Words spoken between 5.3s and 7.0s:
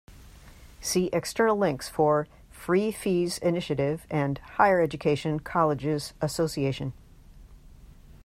Colleges Association".